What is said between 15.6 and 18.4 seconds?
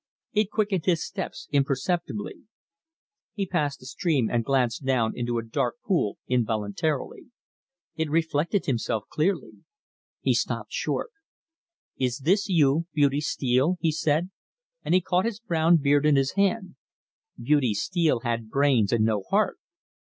beard in his hand. "Beauty Steele